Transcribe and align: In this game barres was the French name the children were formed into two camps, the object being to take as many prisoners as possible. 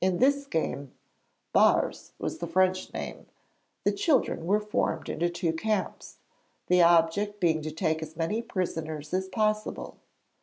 In 0.03 0.17
this 0.17 0.47
game 0.47 0.93
barres 1.53 2.13
was 2.17 2.39
the 2.39 2.47
French 2.47 2.91
name 2.91 3.27
the 3.83 3.91
children 3.91 4.47
were 4.47 4.59
formed 4.59 5.09
into 5.09 5.29
two 5.29 5.53
camps, 5.53 6.17
the 6.65 6.81
object 6.81 7.39
being 7.39 7.61
to 7.61 7.69
take 7.71 8.01
as 8.01 8.15
many 8.17 8.41
prisoners 8.41 9.13
as 9.13 9.27
possible. 9.29 9.97